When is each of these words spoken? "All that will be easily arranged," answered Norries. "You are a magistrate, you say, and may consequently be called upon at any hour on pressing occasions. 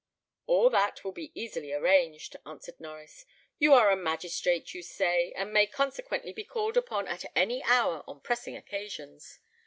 "All 0.47 0.71
that 0.71 1.03
will 1.03 1.11
be 1.11 1.31
easily 1.39 1.73
arranged," 1.73 2.35
answered 2.43 2.79
Norries. 2.79 3.23
"You 3.59 3.75
are 3.75 3.91
a 3.91 3.95
magistrate, 3.95 4.73
you 4.73 4.81
say, 4.81 5.31
and 5.33 5.53
may 5.53 5.67
consequently 5.67 6.33
be 6.33 6.43
called 6.43 6.75
upon 6.75 7.07
at 7.07 7.23
any 7.35 7.61
hour 7.63 8.03
on 8.07 8.19
pressing 8.19 8.57
occasions. 8.57 9.37